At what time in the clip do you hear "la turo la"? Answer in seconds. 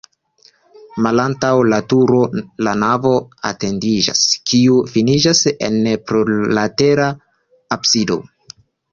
1.73-2.71